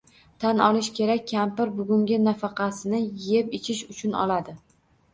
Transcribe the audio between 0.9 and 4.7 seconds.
kerak, kampir bugungi nafaqasini "yeb -ichish" uchun oladi